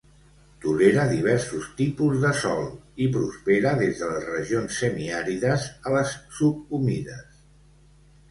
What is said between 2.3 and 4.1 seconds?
sòl i prospera des de